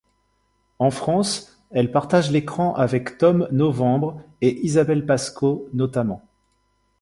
En 0.79 0.89
France, 0.89 1.63
elle 1.69 1.91
partage 1.91 2.31
l'écran 2.31 2.73
avec 2.73 3.19
Tom 3.19 3.47
Novembre 3.51 4.19
et 4.41 4.65
Isabelle 4.65 5.05
Pasco 5.05 5.69
notamment. 5.73 6.27